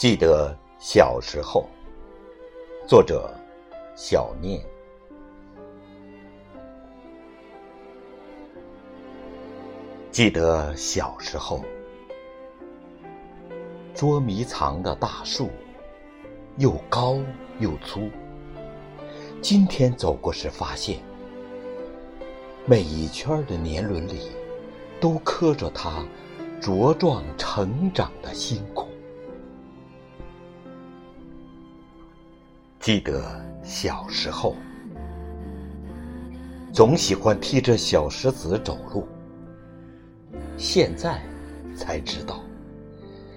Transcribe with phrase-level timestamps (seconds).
[0.00, 1.68] 记得小时候，
[2.88, 3.30] 作者
[3.94, 4.58] 小念。
[10.10, 11.62] 记得小时候，
[13.94, 15.50] 捉迷藏的大树
[16.56, 17.18] 又高
[17.58, 18.08] 又粗。
[19.42, 20.98] 今天走过时发现，
[22.64, 24.30] 每一圈的年轮里
[24.98, 26.02] 都刻着它
[26.58, 28.88] 茁壮成长的辛苦。
[32.80, 33.22] 记得
[33.62, 34.56] 小时候，
[36.72, 39.06] 总喜欢踢着小石子走路。
[40.56, 41.20] 现在
[41.76, 42.40] 才知道，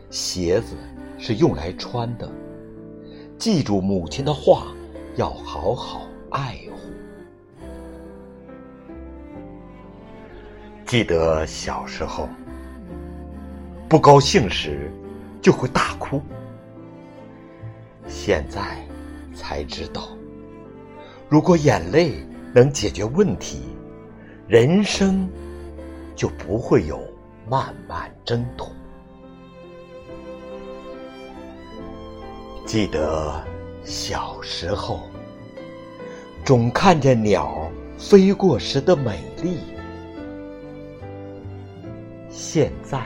[0.09, 0.77] 鞋子
[1.17, 2.31] 是用来穿的。
[3.37, 4.67] 记住母亲的话，
[5.17, 6.89] 要好好爱护。
[10.85, 12.29] 记得小时候，
[13.89, 14.89] 不高兴时
[15.41, 16.21] 就会大哭。
[18.07, 18.82] 现在。
[19.53, 20.09] 才知道，
[21.29, 22.13] 如果眼泪
[22.55, 23.61] 能解决问题，
[24.47, 25.29] 人生
[26.15, 26.99] 就不会有
[27.47, 28.71] 漫漫征途。
[32.65, 33.43] 记得
[33.83, 35.01] 小时候，
[36.43, 39.59] 总看见鸟飞过时的美丽，
[42.31, 42.99] 现在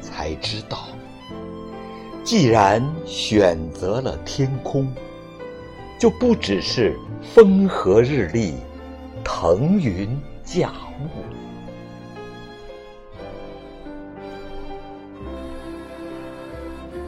[0.00, 0.88] 才知道，
[2.24, 4.92] 既然选择了天空。
[6.02, 8.54] 就不只是风和日丽、
[9.22, 11.06] 腾云驾雾。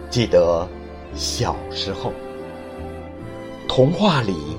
[0.09, 0.65] 记得
[1.12, 2.12] 小时候，
[3.67, 4.56] 童话里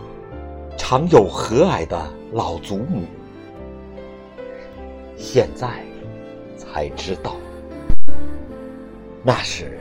[0.76, 1.98] 常有和蔼的
[2.34, 3.06] 老祖母，
[5.16, 5.82] 现在
[6.58, 7.38] 才知道，
[9.24, 9.80] 那是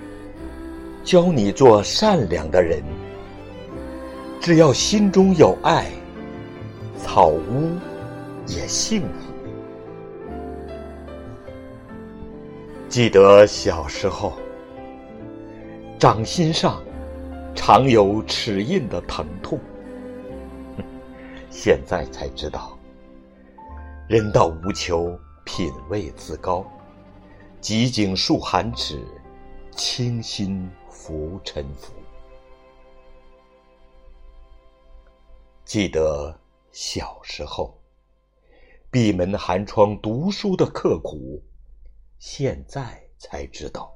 [1.03, 2.81] 教你做善良的人。
[4.45, 5.87] 只要心中有爱，
[6.99, 7.79] 草屋
[8.47, 9.33] 也幸福。
[12.91, 14.35] 记得小时候，
[15.99, 16.83] 掌心上
[17.55, 19.59] 常有齿印的疼痛，
[21.49, 22.79] 现在才知道，
[24.07, 26.63] 人到无求，品味自高，
[27.63, 29.01] 极景树寒齿，
[29.71, 31.95] 清心拂沉浮。
[35.65, 36.39] 记得
[36.73, 37.81] 小时候，
[38.91, 41.43] 闭门寒窗读书的刻苦，
[42.19, 43.91] 现在才知道，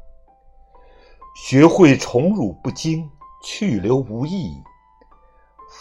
[1.37, 3.09] 学会宠辱不惊，
[3.45, 4.55] 去留无意，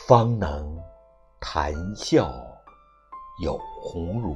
[0.06, 0.78] 方能
[1.40, 2.30] 谈笑
[3.42, 4.36] 有鸿儒。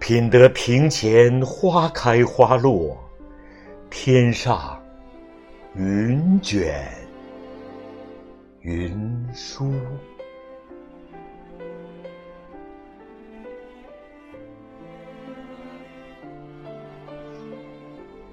[0.00, 2.96] 品得庭前花开花落，
[3.90, 4.82] 天上
[5.74, 7.01] 云卷。
[8.62, 9.72] 云舒，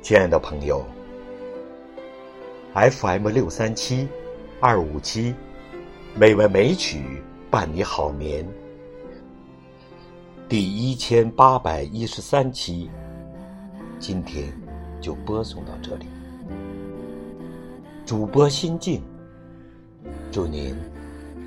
[0.03, 0.85] 亲爱的朋友
[2.75, 4.07] ，FM 六三七
[4.59, 5.33] 二五七，
[6.15, 8.47] 美文美曲伴你好眠，
[10.47, 12.87] 第一千八百一十三期，
[13.97, 14.53] 今天
[15.01, 16.05] 就播送到这里，
[18.05, 19.01] 主播心静。
[20.39, 20.73] 祝您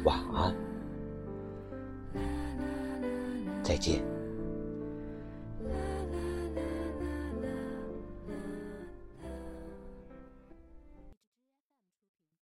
[0.05, 0.55] 晚安，
[3.63, 4.12] 再见。